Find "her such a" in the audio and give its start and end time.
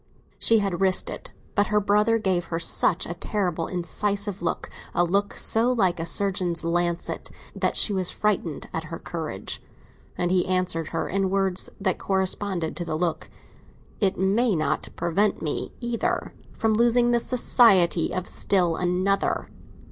2.45-3.13